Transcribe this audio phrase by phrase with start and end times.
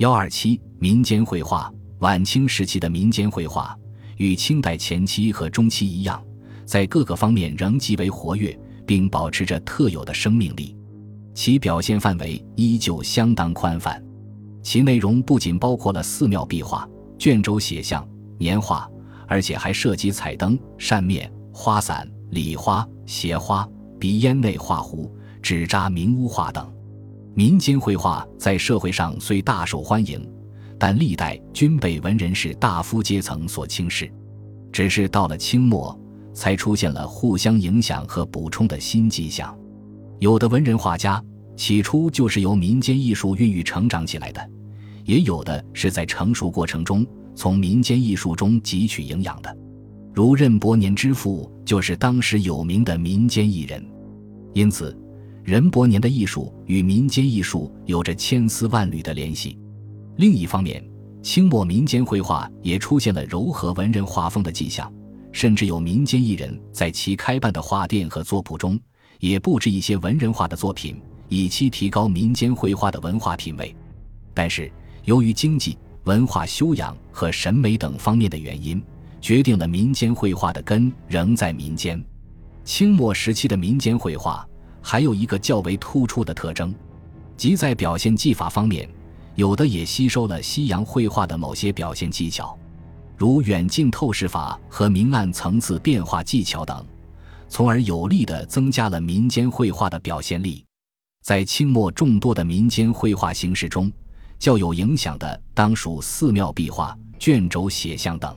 [0.00, 3.76] 幺二七民间绘画，晚清时期的民间绘画
[4.16, 6.24] 与清代前期和中期一样，
[6.64, 10.74] 在各个方面仍极为活跃，并保持着特有的生命力。
[11.34, 14.02] 其表现范围依旧相当宽泛，
[14.62, 16.88] 其内容不仅包括了寺庙壁画、
[17.18, 18.08] 卷轴写像、
[18.38, 18.90] 年画，
[19.28, 26.66] 而且还涉及彩灯、扇面、花伞、礼花、鞋花、鼻烟内画壶、纸扎明屋画等。
[27.34, 30.28] 民间绘画在社会上虽大受欢迎，
[30.78, 34.10] 但历代均被文人士大夫阶层所轻视。
[34.72, 35.98] 只是到了清末，
[36.34, 39.56] 才出现了互相影响和补充的新迹象。
[40.18, 41.22] 有的文人画家
[41.56, 44.50] 起初就是由民间艺术孕育成长起来的，
[45.04, 49.56] 也有的是在成熟过程中从民间艺术中汲取营养的。
[50.12, 53.84] 如任伯年之父就是当时有名的民间艺人，
[54.52, 54.96] 因此。
[55.50, 59.58] 任伯年的艺术与民间艺术有着千丝万缕的联系。
[60.14, 60.80] 另一方面，
[61.24, 64.88] 清末民间绘画也出现了柔和文人画风的迹象，
[65.32, 68.78] 甚至有民间艺人在其开办的画店和作铺中
[69.18, 73.74] 也布置一些文人画的作品，以期提高民间绘画的文化品位。
[74.32, 74.70] 但是，
[75.02, 78.80] 由于经济、文化修养和审美等方面的原因，
[79.20, 82.00] 决定了民间绘画的根仍在民间。
[82.62, 84.46] 清末时期的民间绘画。
[84.82, 86.74] 还有一个较为突出的特征，
[87.36, 88.88] 即在表现技法方面，
[89.34, 92.58] 有的也吸收了西洋绘画的某些表现技巧，
[93.16, 96.84] 如远近透视法和明暗层次变化技巧等，
[97.48, 100.64] 从而有力地增加了民间绘画的表现力。
[101.22, 103.92] 在清末众多的民间绘画形式中，
[104.38, 108.34] 较有影响的当属寺庙壁画、卷轴写像等。